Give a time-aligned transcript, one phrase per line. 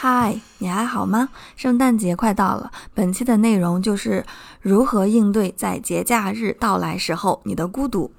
[0.00, 1.30] 嗨，你还好吗？
[1.56, 4.24] 圣诞节快到了，本期的内容就是
[4.62, 8.12] 如何应对在节假日到来时候你的孤独。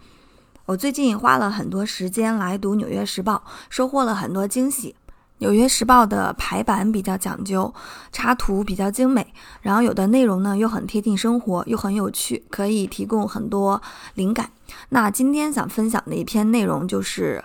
[0.66, 4.94] 我最近花了很多时间来读《纽约时报》，收获了很多惊喜。
[5.38, 7.74] 《纽约时报》的排版比较讲究，
[8.12, 9.26] 插图比较精美，
[9.62, 13.82] 然后有的内容呢又很贴近生活，又很有趣，可以提供很多
[14.16, 14.50] 灵感。
[14.90, 17.42] 那今天想分享的一篇内容就是。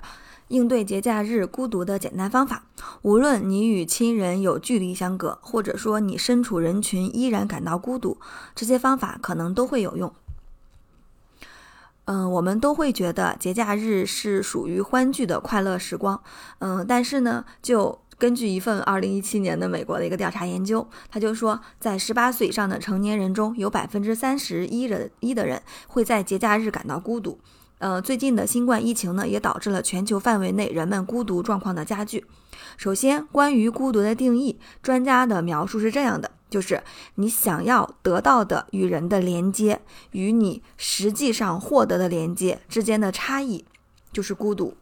[0.54, 2.62] 应对节假日孤独的简单方法，
[3.02, 8.18] 无论你与亲人有距离相隔，或者说你身处人群依然感到孤独，
[8.54, 10.14] 这些方法可能都会有用。
[12.04, 16.22] 嗯，我们都会觉得节假日是属于欢聚的快乐时光。
[16.60, 27.40] 嗯，但是呢，就根据一份二零一七年的美国的一个调查研究，他就说，在十八岁以上的成年人中，有百分之三十一的一的人会在节假日感到孤独。
[27.84, 32.24] 呃，最近的新冠疫情呢，也导致了全球范围内人们孤独状况的加剧。
[32.78, 36.82] 首先，关于孤独的定义，专家的描述是这样的：就是
[37.16, 39.82] 你想要得到的与人的连接，
[40.12, 43.66] 与你实际上获得的连接之间的差异，
[44.10, 44.74] 就是孤独。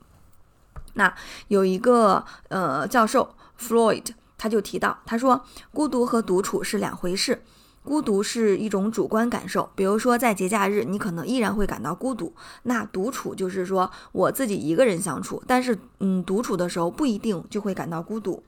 [0.94, 1.12] 那
[1.48, 7.42] 有一个呃教授 Floyd，他就提到，他说，孤独和独处是两回事。
[7.84, 12.32] 孤独是一种主观感受，比如说在节假日，你可能依然会感到孤独。
[12.62, 18.42] 那独处就是说我自己一个人相处，但是嗯，独处的时候不一定就会感到孤独。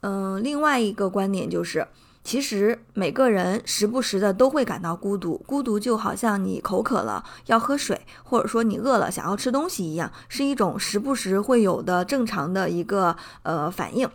[0.00, 1.86] 嗯，另外一个观点就是，
[2.24, 5.36] 其实每个人时不时的都会感到孤独。
[5.46, 14.08] 孤独就好像你口渴了要喝水，或者说你饿了想要吃东西一样，是一种时不时会有的正常的一个呃反应。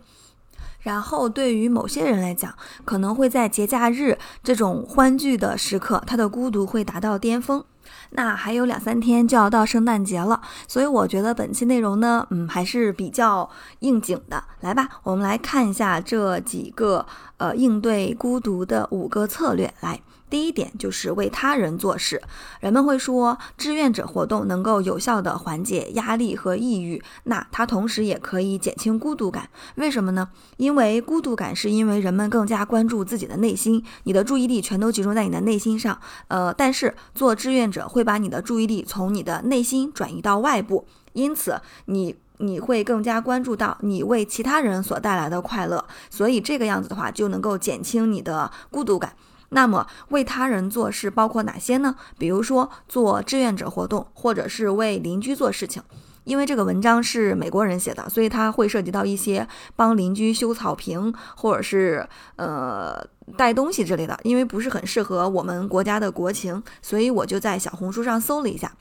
[0.86, 7.64] 然后，对于某些人来讲，可能会在节假日这种欢聚的时刻，他的孤独会达到巅峰。
[8.10, 14.44] 那还有两三天就要到圣诞节了，所以我觉得本期内容呢，嗯，还是比较应景的。
[14.60, 17.04] 来吧，我们来看一下这几个
[17.38, 19.74] 呃应对孤独的五个策略。
[19.80, 20.00] 来。
[20.28, 22.20] 第一点就是为他人做事。
[22.60, 29.48] 人们会说，志愿者活动能够有效的缓解压力和抑郁，那它同时也可以减轻孤独感。
[29.76, 30.28] 为什么呢？
[30.56, 35.98] 因为孤独感是因为人们更加关注自己的内心，你的注意力全都集中在你的内心上。
[36.28, 49.14] 呃，但是做志愿者会把你的注意力从你的内心转移到外部，因此你你会更加关注到你为其他人所带来的快乐，所以这个样子的话就能够减轻你的孤独感。
[49.50, 51.96] 那么为他人做事包括哪些呢？
[52.18, 55.82] 比如说做志愿者活动，或者是为邻居做事情。
[56.24, 59.46] 因为这个文章是美国人写的，所以它会涉及到一些
[59.76, 63.00] 帮邻居修草坪，或者是呃
[63.36, 64.18] 带东西之类的。
[64.24, 68.72] 因为不是很适合我们国家的国情，所以我就在小红书上搜了一下，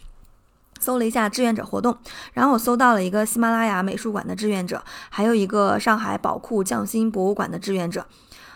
[0.79, 1.95] 搜了一下志愿者活动，
[2.33, 8.07] 然后我搜到了一个喜马拉雅美术馆的志愿者，还有一个上海宝库匠心博物馆的志愿者。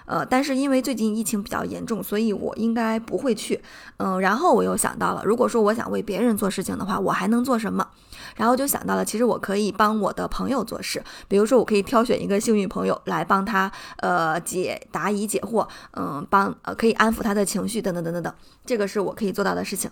[0.10, 3.62] 呃，但是因为最近疫情比较严重，所以我应该不会去。
[3.98, 7.88] 嗯，然后我又想到了，如果说我想为别人做事情的话，我还能做什么？
[8.36, 18.34] 然后就想到了，其实我可以帮我的朋友做事，比如说我可以挑选一个幸运朋友来帮他，呃，解答疑解惑，嗯，帮呃可以安抚他的情绪，等等等等等，
[18.66, 19.92] 这个是我可以做到的事情。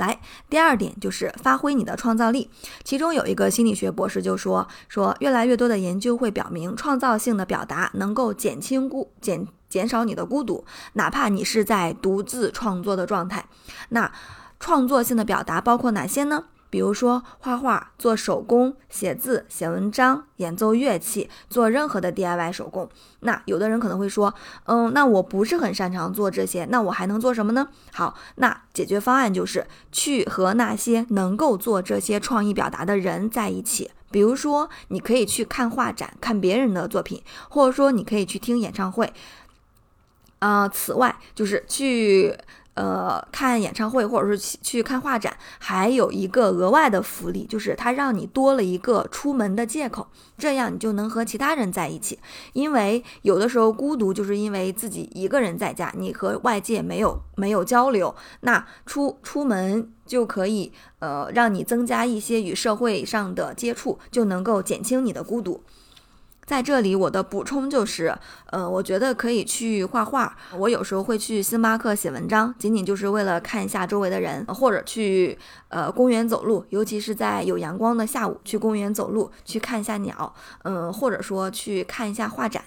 [0.00, 0.18] 来，
[0.48, 2.50] 第二点就是发挥你的创造力。
[2.82, 13.44] 其中有一个心理学博士就说说，越来越多的研究会表明，创造性的表达能够减轻孤减减少你的孤独，哪怕你是在独自创作的状态。
[13.90, 14.10] 那
[14.58, 16.44] 创作性的表达包括哪些呢？
[16.70, 22.88] 比如说画画、做手工、写字、写文章、演奏乐器、做任何的 DIY 手工。
[23.20, 24.32] 那有的人可能会说，
[24.66, 27.68] 嗯，那我不是很擅长做这些，那我还能做什么呢？
[27.92, 33.90] 好，那解决方案就是去和那些能够做这些创意表达的人在一起。
[34.12, 39.12] 比如说，你可以去看画展，看别人的作品，或者说你可以去听演唱会。
[40.38, 42.38] 呃，此外就是去。
[42.74, 50.06] 呃，看演唱会或者是去去看画展，还有一个额外的福利，就是它让你多了一个出门的借口，
[50.38, 52.18] 这样你就能和其他人在一起。
[52.52, 65.62] 因为有的时候孤独，就是因为自己一个人在家，你和外界没有没有交流，那出出门就可以呃让你增加一些与社会上的接触，就能够减轻你的孤独。
[66.50, 68.12] 在这里，我的补充就是，
[68.46, 70.36] 呃，我觉得可以去画画。
[70.58, 75.38] 我有时候会去星巴克写文章，仅仅就是为了看一下周围的人，或者去
[75.68, 82.60] 呃公园走路，尤其是在有阳光的下午，去公园走路，去看一下鸟，嗯，或者说去看一下画展。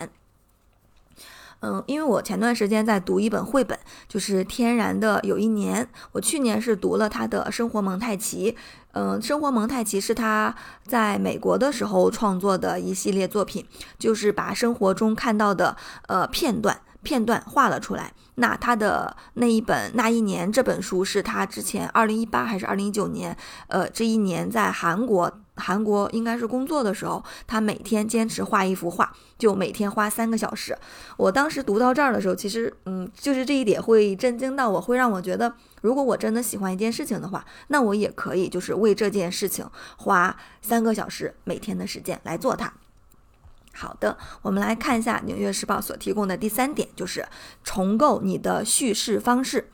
[1.65, 3.80] 嗯，因为我前段时间在读一本绘本，
[4.10, 5.81] 就是《天然的有一年》。
[6.12, 8.51] 我去年是读了他的《生活蒙太奇》，
[8.92, 10.54] 嗯，《生活蒙太奇》是他
[10.86, 13.65] 在美国的时候创作的一系列作品，
[13.98, 15.77] 就是把生活中看到的
[16.07, 18.12] 呃片段片段画了出来。
[18.36, 23.38] 那他的那一本那一年这本书是他之前二零一八还是二零一九年，
[23.68, 25.31] 呃，这一年在韩国。
[25.56, 30.78] 韩国应该是工作的时候，他每天坚持画一幅画，就每天花三个小时。
[31.16, 42.74] 我当时读到这儿的时候，其实，嗯，就是这一点会震惊到我，会让我觉得，如果我真的喜欢一件事情的话，那我也可以就是为这件事情花三个小时每天的时间来做它。
[43.76, 47.28] 好的，我们来看一下《纽约时报》所提供的第三点，就是
[47.64, 49.70] 重构你的叙事方式。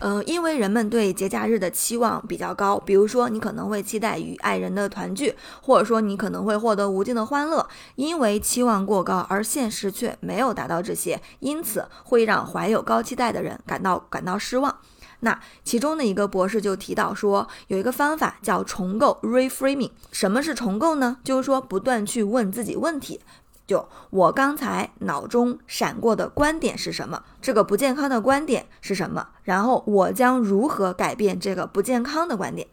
[0.00, 7.68] 嗯，因为人们对节假日的期望比较高，比如说你可能会期待与爱人的团聚，或者说你可能会获得无尽的欢乐。
[7.96, 14.74] 因为期望过高，而现实却没有达到这些，因此会让怀有高期待的人感到感到失望。
[15.20, 19.90] 那其中的一个博士就提到说，有一个方法叫重构 （reframing）。
[20.10, 21.18] 什么是重构呢？
[21.22, 23.20] 就是说不断去问自己问题。
[23.66, 27.22] 就我刚才脑中闪过的观点是什么？
[27.42, 29.28] 这个不健康的观点是什么？
[29.44, 32.66] 然后我将如何改变这个不健康的观点？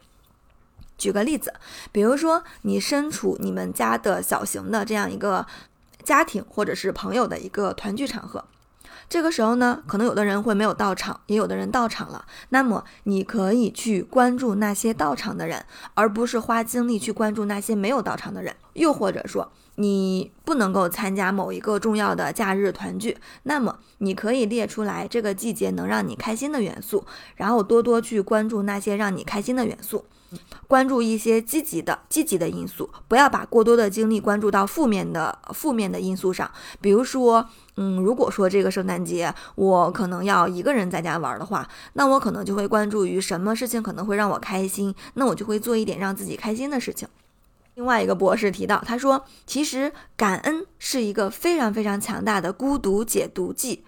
[0.96, 1.54] 举个例子，
[1.92, 5.46] 比如说你身处你们家的小型的这样一个
[6.02, 8.44] 家庭或者是朋友的一个团聚场合，
[9.08, 12.24] 这个时候呢，可能有的人会没有到场，也有的人到场了。
[12.50, 15.64] 那么你可以去关注那些到场的人，
[15.94, 18.54] 而不是花精力去关注那些没有到场的人。
[18.74, 19.50] 又或者说。
[19.80, 27.04] 你不能够参加某一个重要的假日团聚，那么你可以列出来这个季节能让你开心的元素，
[27.36, 30.04] 然后多多去关注那些让你开心的元素，
[30.66, 36.50] 关注一些积极的、积极的因素，不要把过多的精力关注到负面的、负面的因素上。
[36.80, 47.08] 比如说，嗯，如果说这个圣诞节我可能要一个人在家玩的话，那我可能就会关注于什么事情可能会让我开心，那我就会做一点让自己开心的事情。
[47.74, 53.84] 另外一个博士提到，他说，其实感恩是一个非常非常强大的孤独解毒剂。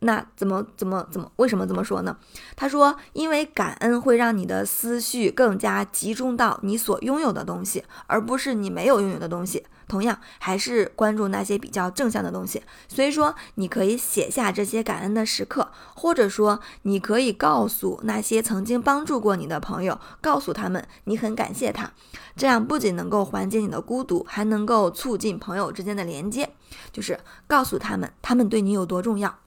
[0.00, 1.30] 那怎么怎么怎么？
[1.36, 2.16] 为什么这么说呢？
[2.54, 9.64] 他说，因为感恩会让你的思绪更加集中到你所拥有的东西，而不是你没有拥有的东西。
[9.88, 12.60] 同样，还是关注那些比较正向的东西。
[12.88, 21.92] 所以说，你可以写下这些感恩的时刻，或者说，你可以告诉那些曾经帮助过你的朋友，告诉他们你很感谢他。
[22.36, 26.50] 这样不仅能够缓解你的孤独，还能够促进朋友之间的连接，
[26.92, 29.38] 就是告诉他们他们对你有多重要。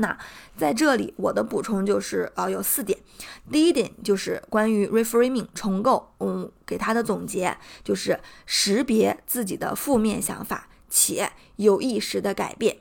[0.00, 0.16] 那
[0.56, 2.98] 在这里，我的补充就是呃有四点。
[3.50, 12.76] 第一点就是关于 reframing 重构，嗯，给他的总结就是识别自己的负面想法，且有意识的改变，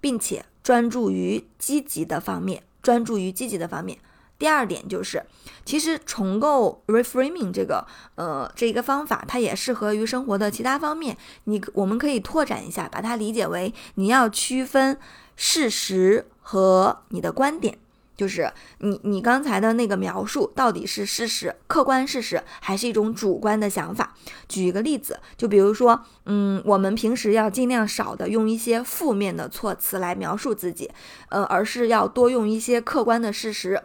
[0.00, 3.98] 并且专注于积极的方面，专注于积极的方面。
[4.38, 5.22] 第二点就是，
[5.64, 11.16] 其实重构 reframing 这个呃这一个方法，它也适合于生活的其他方面。
[11.44, 14.98] 你我们可以拓展一下，把它理解为你要区分
[15.36, 16.26] 事实。
[16.48, 17.76] 和你的观点，
[18.16, 24.14] 就是你你刚才的那个描述到底是事实、客观事实，还是一种主观的想法？
[24.46, 30.88] 举一个例子，就比如说，嗯，我们平时要尽量少的用一些负面的措辞来描述自己，
[31.30, 33.82] 呃，而是要多用一些客观的事实，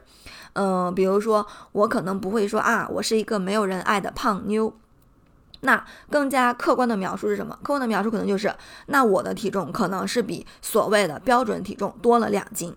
[0.54, 4.74] 嗯，比如说我可能不会说啊，我是一个没有人爱的胖妞。
[5.64, 7.56] 那更加客观的描述是什么？
[7.62, 8.52] 客观的描述可能就是，
[8.88, 12.76] 那我的体重可能是比所谓的标准体重多了两斤，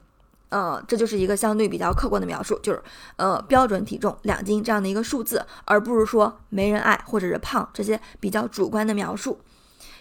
[0.50, 2.82] 呃，这就是一个相对比较客观的描述，就是
[3.16, 9.40] 呃标准体重两斤这样的一个数字，而不是说没人爱或者是胖这些比较主观的描述。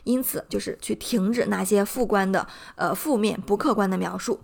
[0.04, 2.46] 因此，就是去停止那些负观的、
[2.76, 4.42] 呃负面不客观的描述。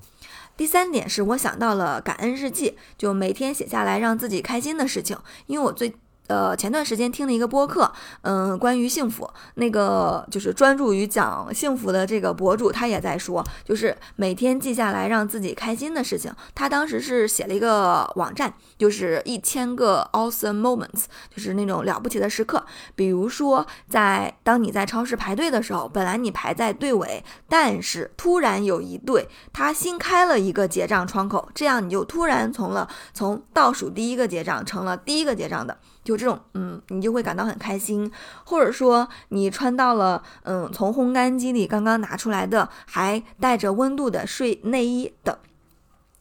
[0.60, 5.96] 第三点是我想到了感恩日记，就每天写下来让自己开心的事情，因为我最。
[6.30, 16.32] 呃，前段时间听了一个播客，嗯，关于幸福，那个就是专注于讲幸福的这个博主，他也在说，就是每天记下来让自己开心的事情。
[16.54, 22.64] 他当时是写了一个网站，就是一千个 awesome moments，就是那种了不起的时刻。
[22.96, 35.76] 比如说，在当你在超市排队的时候，本来你排在队尾，但是突然有一队他新开了一个结账窗口，这样你就突然从了从倒数第一个结账成了第一个结账的。
[36.10, 38.12] 就这种，嗯，你就会感到很开心，
[38.46, 45.38] 或者说你穿到了，嗯，从烘干机里刚刚拿出来的还带着温度的睡内衣等，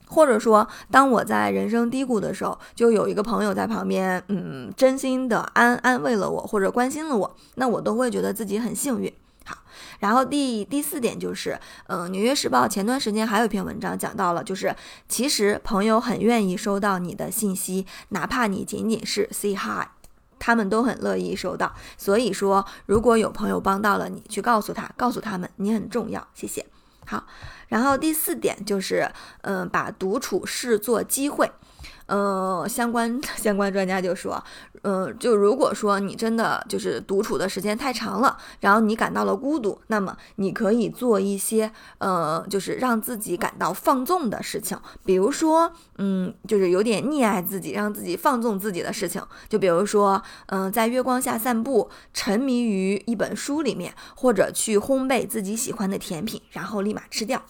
[0.07, 9.11] 或者说当我在人生低谷的时候，就有一个朋友在旁边，嗯，真心的安安慰了我或者关心了我，那我都会觉得自己很幸运。
[9.49, 9.57] 好，
[10.00, 14.76] 然后第第四点就是，嗯，《纽约时报》前段时间还有一篇文章讲到了，就是
[15.09, 19.88] 其实朋友很愿意收到你的信息，哪怕你仅仅是 say hi，
[20.38, 21.75] 他们都很乐意收到。
[21.97, 26.67] 所以说，如果有朋友帮到了你，去告诉他，告诉他们你很重要，谢谢。
[27.07, 27.25] 好，
[27.69, 31.50] 然后第四点就是，嗯，把独处视作机会。
[32.09, 34.43] 呃，相关 相关专家就说，
[34.81, 57.43] 呃，就如果说你真的就是独处的时间太长了，然后你感到了孤独，那么你可以做一些呃，就是让自己感到放纵的事情，比如说，嗯，就是有点溺爱自己，让自己放纵自己的事情，就比如说，嗯，在月光下散步，沉迷于一本书里面，或者去烘焙自己喜欢的甜品，然后立马吃掉，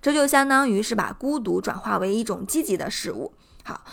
[0.00, 3.34] 这就相当于是把孤独转化为一种积极的事物。
[3.68, 3.84] 好，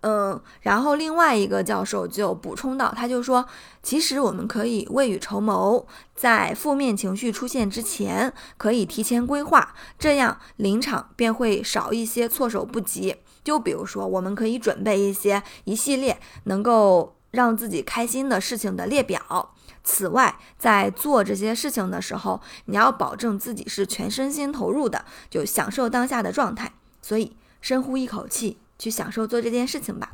[0.00, 3.46] 嗯，然后另外一个教授就补充到，他就说，
[3.80, 13.18] 其实我们可以未雨绸缪，在负面情绪出现之前，可以提前规划，这样临场便会少一些措手不及。
[13.44, 19.54] 就比如说，我们可以准备一些一系列能够让自己开心的事情的列表。
[19.84, 26.72] 此外，在做这些事情的时候，你要保证自己是全身心投入的，就享受当下的状态。
[27.00, 28.58] 所以，深呼一口气。
[28.80, 30.10] 去享受做这件事情吧。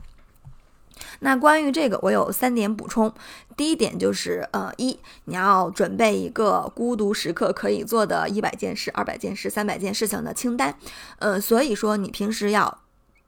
[1.20, 3.14] 那关于这个，我有三点补充。
[3.56, 10.76] 第一点就是，呃，一你要准备一个孤独时刻可以做的一百件事、二百件事、三百件事情的清单。
[11.20, 12.82] 呃，所以说你平时要。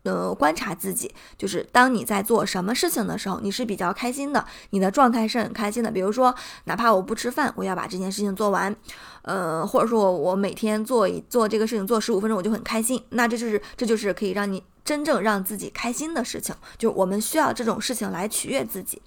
[0.08, 5.90] 呃，观察自己，就是当你在做什么事情的时候，你是比较开心的，你的状态是很开心的。
[5.90, 6.34] 比如说，
[6.64, 8.74] 哪怕我不吃饭，我要把这件事情做完，
[9.22, 13.04] 呃，或者说我每天做一做这个事情做十五分钟，我就很开心。
[13.10, 19.02] 那这就是这就是可以让你真正让自己开心的事情，就我们需要这种事情来取悦自己。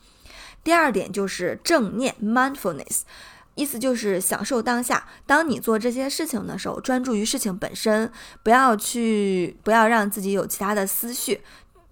[0.64, 3.02] 第二点就是正念 （mindfulness）。
[3.62, 5.08] 意思就是享受当下。
[5.28, 11.42] 当你做这些事情的时候，专注于事情本身，不要去，不要让自己有其他的思绪。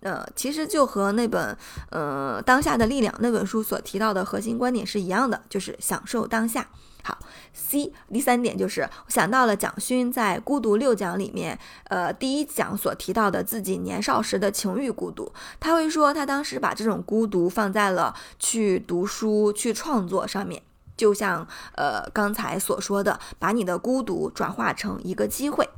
[0.02, 1.56] 呃，其实就和那本
[1.92, 6.68] 呃《当下的力量》那本书所提到的核心观点是一样的，就是享受当下。
[7.04, 7.18] 好
[7.54, 15.32] ，C 第三点就是我想到了蒋勋在《孤独六讲》里面，呃，第一讲所提到的自己年少时的情欲孤独。
[15.60, 20.62] 他会说，他当时把这种孤独放在了去读书、去创作上面。
[21.00, 25.70] 就像呃刚才所说的，把你的孤独转化成一个机会。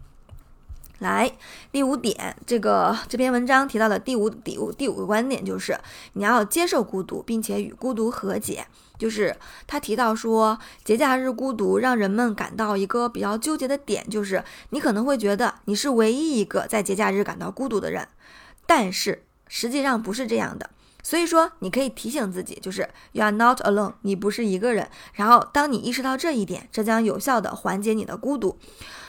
[0.97, 1.31] 来，
[1.71, 5.79] 第五点，这个这篇文章提到的第五第五第五个观点就是，
[6.13, 8.65] 你要接受孤独，并且与孤独和解。
[8.97, 9.35] 就是
[9.65, 18.07] 他提到说，节假日孤独让人们感到一个比较纠结的点，就是你可能会觉得你是唯一一个在节假日感到孤独的人，
[18.67, 20.69] 但是实际上不是这样的。
[21.03, 24.89] 所以说，你可以提醒自己，就是 you are not alone，你不是一个人。
[25.13, 28.58] 然后，当你意识到这一点，这将有效的缓解你的孤独。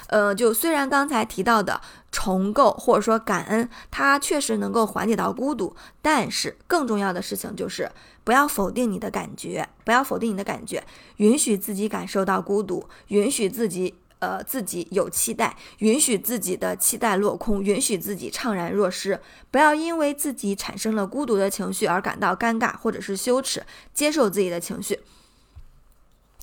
[0.08, 1.80] 呃，就虽然刚才提到的
[2.10, 7.90] 重构或者说感恩，它确实能够缓解到孤独，但是更重要的事情就是
[8.22, 10.84] 不要否定你的感觉，不要否定你的感觉，
[11.16, 13.94] 允许自己感受到孤独，允许自己。
[14.22, 25.00] 呃，自己有期待，允许自己的期待落空，允许自己怅然若失，不要因为自己产生了孤独的情绪而感到尴尬或者是羞耻，接受自己的情绪。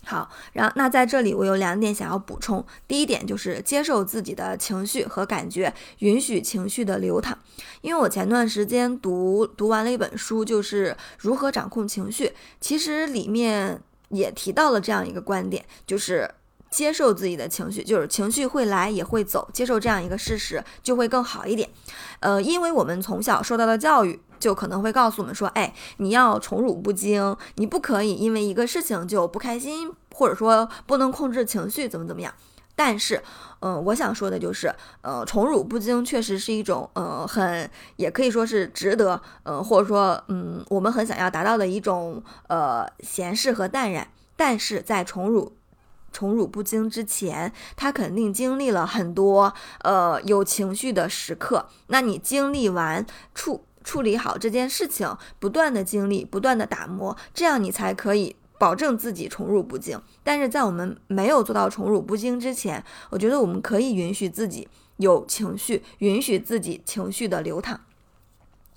[0.03, 7.39] 好，然后那在这里我有两点想要补充，第一点就是接受自己的情绪和感觉，允许情绪的流淌。
[7.79, 16.29] 因为我前段时间读读完了一本书，就是如何掌控情绪，其实里面也提到了这样一个观点，就是。
[16.69, 21.69] 接受自己的情绪，就是情绪会来也会走，接受这样一个事实就会更好一点。
[22.19, 32.33] 呃，因为我们从小受到的教育，就可能会告诉我们说，哎，你要宠辱不惊，你不可以因为一个事情就不开心，或者说不能控制情绪，怎么怎么样。
[32.75, 33.21] 但是，
[33.59, 44.07] 嗯，我想说的就是，呃，宠辱不惊确实是一种，呃，很也可以说是值得，嗯，或者说，嗯，我们很想要达到的一种，呃，闲适和淡然。
[44.38, 45.59] 但是在宠辱。
[46.12, 51.68] 宠辱不惊之前，他肯定经历了很多呃有情绪的时刻。
[51.88, 60.01] 那你经历完处处理好这件事情，不断的经历，不断的打磨，这样你才可以保证自己宠辱不惊。
[60.24, 67.82] 但是在我们没有做到宠辱不惊之前，我觉得我们可以允许自己有情绪，允许自己情绪的流淌。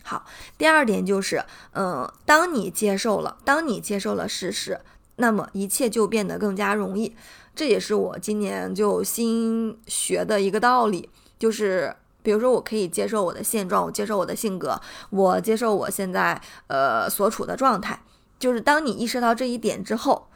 [0.05, 0.25] 好，
[0.59, 4.81] 第二点就是，嗯，当你接受了，当你接受了事实。
[5.16, 7.14] 那么一切就变得更加容易，
[7.54, 18.02] 这也是我今年就新学的一个道理，就是比如说我可以接受我的现状，我接受我的性格，我接受我现在呃所处的状态，
[18.38, 20.28] 就是当你意识到这一点之后，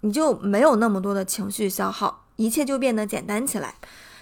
[0.00, 3.74] 你就没有那么多的情绪消耗，一切就变得简单起来。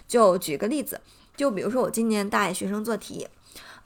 [0.06, 1.00] 就举个例子，
[1.36, 3.26] 就比如说我今年带学生做题。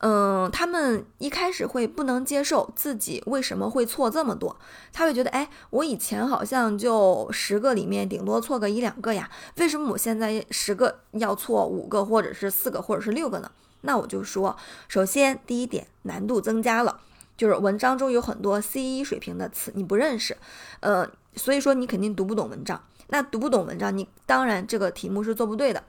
[0.03, 4.57] 嗯，他们一开始会不能接受自己为什么会错这么多，
[4.95, 13.53] 他会觉得，哎，我以前好像就十个里面顶多错个一两个呀，为什么我现在十个要错五个，或者是四个，或者是六个呢？
[13.83, 14.57] 那我就说，
[14.89, 17.01] 首先第一点，难度增加了，
[17.37, 20.35] 就是文章中有很多 C 一水平的词你不认识，
[20.81, 25.85] 呃，所以说你肯定读不懂文章，那读不懂文章，你当然这个题目是做不对的。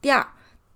[0.00, 0.24] 第二。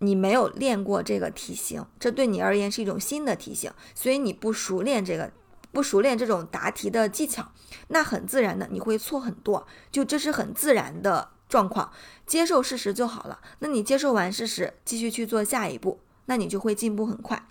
[0.03, 5.31] 你没有练过这个题型，这对你而言是一种新的题型，所以你不熟练这个，
[5.71, 7.53] 不熟练这种答题的技巧，
[7.89, 11.93] 那很自然的你会错很多，就这是很自然的状况，
[12.27, 13.39] 接受事实就好了。
[13.61, 17.47] 那你接受完事实，继续去做下一步，那你就会进步很快。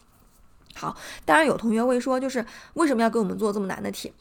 [0.76, 4.14] 好，当然有同学会说，就是为什么要给我们做这么难的题？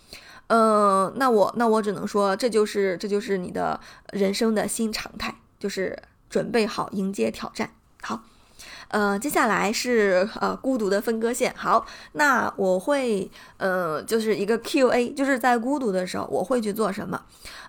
[0.47, 3.81] 嗯，那我那我只能说，这就是这就是你的
[4.13, 7.73] 人生的新常态，就是准备好迎接挑战。
[8.03, 8.21] 好，
[8.89, 11.55] 呃，接下来是呃孤独的分割线。
[11.57, 17.21] 好，那我会呃就是一个 Q&A，就是在孤独的时候我会去做什么？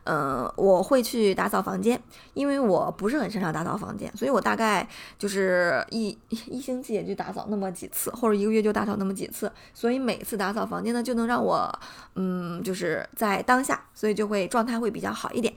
[0.04, 2.02] 呃，我会去打扫房间，
[2.34, 4.88] 因为我不是很擅长打扫房间，所以我大概
[5.20, 11.72] 就是一一星期也就打扫那么几次，或者一个月就打扫那么几次，所以每次打扫房间呢，就能让我
[12.16, 15.54] 嗯就是在当下，所以就会状态会比较好一点。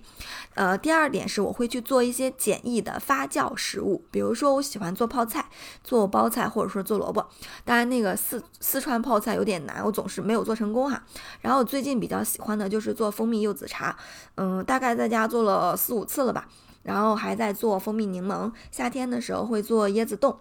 [0.55, 5.45] 呃，第二点是我会去做一些简易的发酵食物，比如说我喜欢做泡菜、
[5.83, 7.27] 做包菜，或者说做萝卜。
[7.65, 11.03] 当然那个四四川泡菜有点难，我总是没有做成功哈。
[11.41, 13.97] 然后最近比较喜欢的就是做蜂蜜柚子茶。
[14.37, 16.49] 嗯，大概在家做了四五次了吧，
[16.83, 20.37] 然后还在做蜂蜜柠檬，夏天的时候会做椰子冻，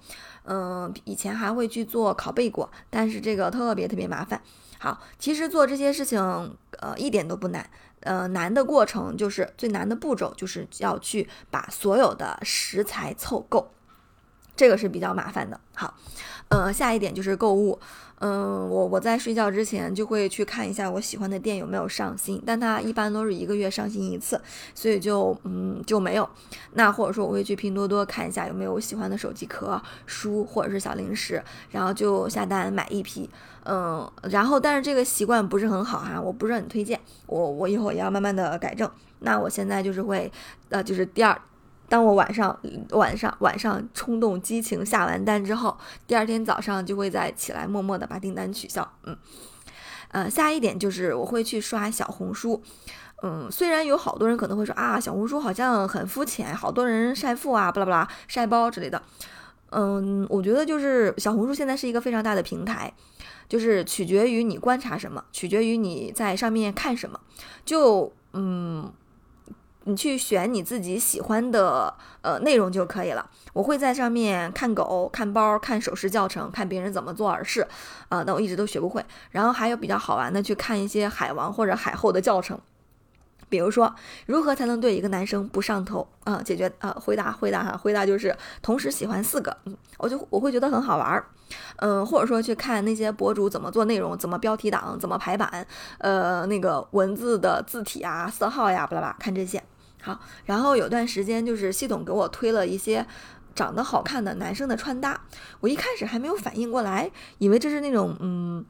[0.45, 4.41] 嗯，以前还会去做烤贝果，但是这个特别特别麻烦。
[4.79, 6.19] 好，其实做这些事情，
[6.79, 7.69] 呃，一点都不难，
[8.01, 13.71] 呃，难的过程就是最难的步骤，就是要去把所有的食材凑够，
[14.55, 15.59] 这个是比较麻烦的。
[15.75, 15.93] 好，
[16.49, 17.79] 呃，下一点就是购物。
[18.19, 24.39] 嗯，我我在睡觉之前就会去看一下我喜欢的店有没有上新，但它一般都是一个月上新一次，
[24.73, 26.29] 所以就嗯就没有。
[26.71, 33.29] 那或者说我会去拼多多看一下有没有我喜欢的手机壳、书或者是小零食，然后就下单买一批。
[33.65, 38.89] 嗯，然后但是这个习惯不是很好哈，我不是很推荐，我我以后也要慢慢的改正。
[39.19, 40.31] 那我现在就是会，
[40.69, 41.37] 呃，就是第二。
[41.93, 45.77] 当我晚上晚上晚上冲动激情下完单之后，
[46.07, 48.91] 第二天早上就会再起来默默的把订单取消。
[49.03, 49.15] 嗯，
[50.07, 52.59] 呃，下一点就是我会去刷小红书。
[53.21, 58.99] 嗯，虽然有好多人可能会说啊，小红书好像很肤浅，好多人晒富啊，巴拉巴拉晒包之类的。
[59.69, 62.91] 嗯，我觉得就是小红书现在是一个非常大的平台，
[63.47, 67.19] 就是取决于你观察什么，取决于你在上面看什么。
[67.63, 68.91] 就嗯。
[69.85, 73.29] 你去选你自己喜欢的呃内容就可以了。
[73.53, 77.67] 我会在上面看狗、看包、看首饰教程、看别人怎么做耳饰，
[78.09, 79.03] 啊，但我一直都学不会。
[79.31, 82.59] 然后还有比较好玩的，去看一些海王或者海后的教程，
[83.53, 83.93] 比如说
[84.25, 86.41] 如何才能对一个男生不上头啊？
[86.43, 86.89] 解决啊？
[86.99, 91.27] 回答回答哈，回答就是同时喜欢四个，嗯，我就我会觉得很好玩儿，
[91.75, 95.67] 嗯，或者说去看那些博主怎么做内容，怎么标题党，怎么排版，
[95.99, 99.61] 呃，那个文字的字体啊、色号呀，巴拉巴，看这些。
[100.01, 103.05] 好，然后有段时间就是系统给我推了一些
[103.53, 105.21] 长得好看的男生的穿搭，
[105.59, 108.65] 我一开始还没有反应过来，以为这是那种嗯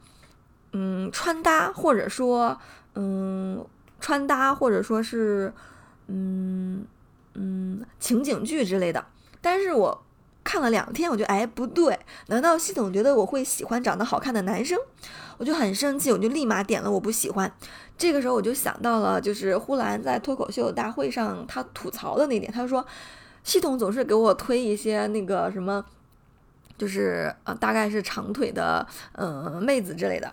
[0.72, 2.58] 嗯穿搭，或者说
[2.96, 3.64] 嗯
[4.00, 5.52] 穿搭，或者说是
[6.08, 6.84] 嗯
[7.34, 9.04] 嗯情景剧之类的。
[9.40, 10.04] 但是我
[10.42, 14.78] 看了两天，我就哎不对，难道系统觉得我会喜欢长得好看的男生？
[15.38, 17.52] 我就很生气，我就立马点了我不喜欢。
[17.98, 22.84] 这个时候我就想到了，就是呼兰在脱口秀大会上他吐槽的那点，他说
[23.42, 25.84] 系统总是给我推一些那个什么，
[26.78, 30.32] 就是呃大概是长腿的嗯妹子之类的，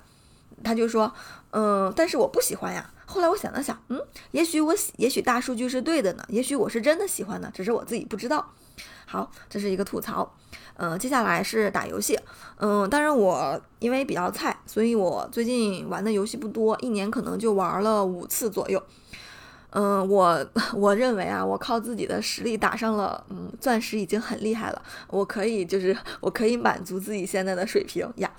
[0.64, 1.12] 他就说
[1.52, 2.90] 嗯，但是我不喜欢呀。
[3.12, 8.54] 后来我想了想，嗯，也许我喜，也许大数据是对的呢，也许我是真的喜欢呢，只是我自己不知道。
[9.06, 10.34] 好，这是一个吐槽。
[10.78, 12.18] 嗯，接下来是打游戏。
[12.58, 18.82] 嗯，当然我因为比较菜，所以我最近玩的游戏不多，一年可能就玩了五次左右。
[19.72, 28.32] 嗯，我我认为啊，我靠自己的实力打上了嗯钻石已经很厉害了，我可以就是我可以满足自己现在的水平呀。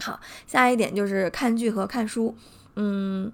[0.00, 2.36] 好，下一点就是看剧和看书。
[2.76, 3.32] 嗯。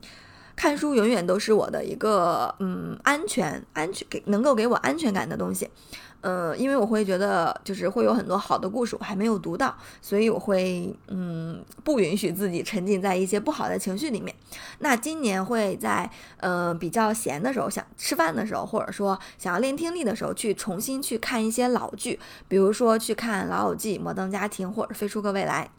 [0.58, 5.70] 看书永远都是我的一个嗯安全安全给能够给我安全感的东西。
[6.20, 14.34] 呃，因为我会觉得，就是会有很多好的故事我还没有读到，所以我会嗯不允许自己沉浸在一些不好的情绪里面。
[14.80, 22.18] 那今年会在呃比较闲的时候，想吃饭的时候，或者说想要练听力的时候，去重新去看一些老剧，
[22.48, 25.70] 比如说去看《老友记》《摩登家庭》或者《飞出个未来》。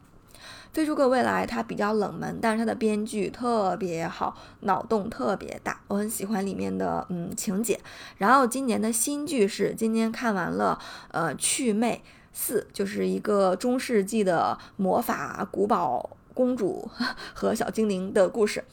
[0.72, 7.78] 飞出个未来，它比较冷门，但是它的编剧特别好，脑洞特别大，我很喜欢里面的嗯情节。
[8.18, 10.78] 然后今年的新剧是今年看完了，
[11.10, 12.02] 呃，《趣魅
[12.32, 16.88] 四》，就是一个中世纪的魔法古堡公主
[17.34, 18.64] 和小精灵的故事。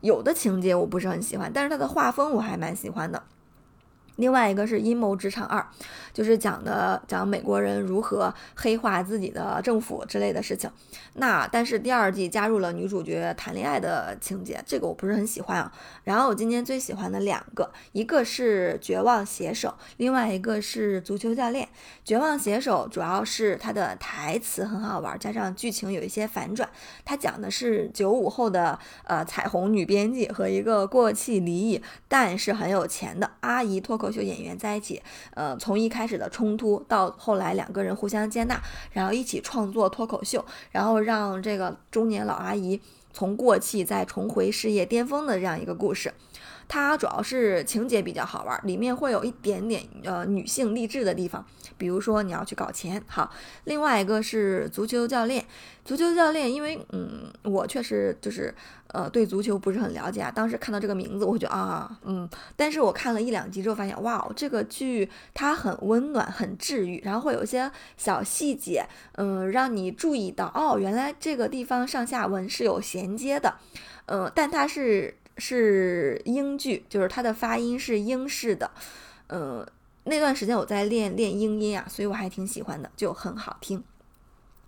[0.00, 3.22] 有的情节我不是很喜欢，但是它的画风我还蛮喜欢的。
[4.16, 5.60] 另外一个是《阴谋职场二》，
[6.12, 10.70] 就是讲的讲美国人如何黑化自己的政府之类的事情。
[11.14, 15.72] 那但是第二季加入了女主角谈恋爱的情节，这个我不是很喜欢啊。
[16.04, 21.66] 然后我今天最喜欢的两个，一个是《绝望写手》，另外一个是《足球教练》。
[22.04, 26.68] 《绝望写手》主要是它的台词很好玩，加上剧情有一些反转。
[27.04, 34.03] 它讲的是九五后的呃彩虹女编辑和一个过气离异但是很有钱的阿姨脱口。
[34.04, 35.00] 脱口秀演员在一起，
[35.32, 38.60] 呃，从一开始的冲突到后来两个人互相接纳，
[38.92, 42.78] 然后一起创作脱口秀，然后让这个中年老阿姨
[43.14, 46.12] 从过气再重回事业巅峰的这样一个故事。
[46.66, 51.44] 它主要是情节比较好玩，里面会有一点点呃女性励志的地方，
[51.76, 53.02] 比如说你要去搞钱。
[53.06, 53.30] 好，
[53.64, 55.44] 另外一个是足球教练，
[55.84, 58.54] 足球教练，因为嗯，我确实就是
[58.88, 60.30] 呃对足球不是很了解啊。
[60.30, 73.54] 当时看到这个名字，我就啊嗯，但是我看了一两集之后，发现哇哦，这个剧它很温暖，很治愈，然后会有一些小细节，嗯，让你注意到哦，原来这个地方上下文是有衔接的，
[74.06, 75.16] 嗯，但它是。
[75.36, 78.70] 是英剧，就是它的发音是英式的，
[79.28, 79.66] 嗯，
[80.04, 83.82] 那段时间我在练练英音啊，所以我还挺喜欢的，就很好听。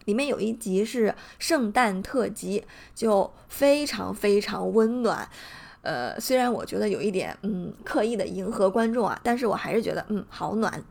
[0.04, 5.28] 里面有一集是圣诞特辑，就非常非常温暖，
[5.82, 10.82] 呃，虽然我觉得有一点嗯刻意的迎合观众啊，但是我还是觉得嗯好暖。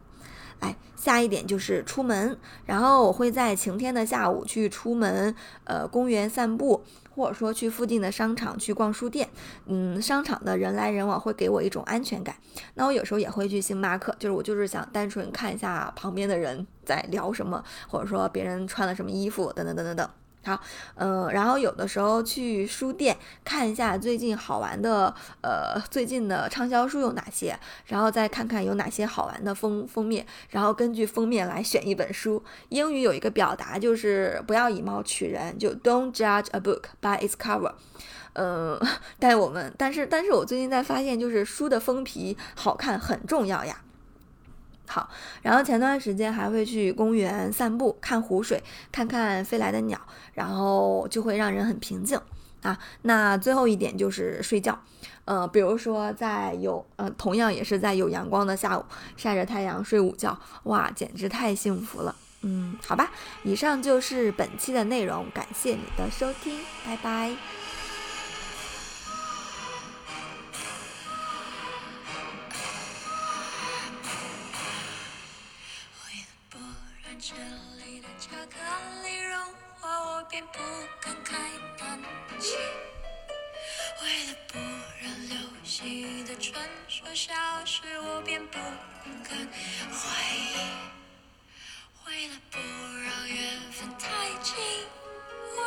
[0.60, 6.84] 哎，下一点就是出门，然后我会在晴天的下午去出门，呃，公园散步。
[7.16, 9.30] 或者说去附近的商场去逛书店，
[9.68, 12.36] 嗯，商场的人来人往会给我一种安全感。
[12.74, 20.10] 那我有时候也会去星巴克，就是我就是想单纯看一下旁边的人在聊什么，或者说别人穿了什么衣服，等等等等等。
[20.46, 20.62] 好，
[20.96, 32.44] 嗯，然后有的时候去书店看一下最近好玩的，呃，最近的畅销书有哪些，然后再看看有哪些好玩的封封面，然后根据封面来选一本书。
[32.70, 37.74] 英语有一个表达就是不要以貌取人，就 Don't judge a book by its cover。
[38.34, 38.80] 嗯，
[39.18, 43.82] 但我们，但是，但是我最近在发现，就是书的封皮好看很重要呀。
[44.88, 45.10] 好，
[45.42, 50.00] 然后前段时间还会去公园散步，看湖水，看看飞来的鸟，
[50.34, 52.20] 然后就会让人很平静
[52.62, 52.78] 啊。
[53.02, 54.80] 那最后一点就是睡觉，
[55.26, 58.86] 呃，比如说在有，呃，同样也是在有阳光的下午，
[59.18, 62.16] 晒着太阳睡午觉，哇，简直太幸福了。
[62.42, 63.12] 嗯，好吧，
[63.44, 67.65] 以上就是本期的内容，感谢你的收听，拜拜。
[80.52, 80.60] 不
[81.00, 81.34] 敢开
[81.78, 82.02] 灯
[84.02, 84.58] 为了不
[85.02, 87.34] 让流星的传说消
[87.66, 88.58] 失，我便不
[89.24, 89.48] 敢
[89.92, 90.56] 怀疑，
[92.08, 94.08] 为了不让缘分太
[94.42, 94.56] 近，
[95.56, 95.58] 我